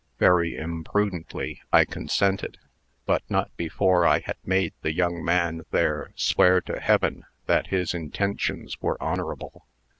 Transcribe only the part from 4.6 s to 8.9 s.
the young man there swear to Heaven that his intentions